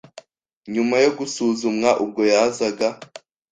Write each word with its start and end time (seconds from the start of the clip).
nyuma 0.73 0.95
yo 1.03 1.11
gusuzumwa 1.17 1.89
ubwo 2.03 2.21
yazaga 2.31 2.87